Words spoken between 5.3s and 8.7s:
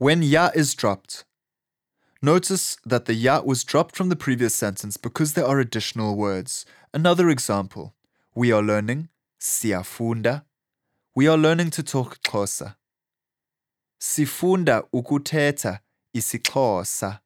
there are additional words. Another example, we are